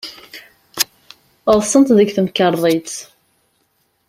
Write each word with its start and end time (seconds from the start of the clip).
Ḍḍsent 1.55 1.93
deg 1.97 2.09
temkarḍit. 2.15 2.93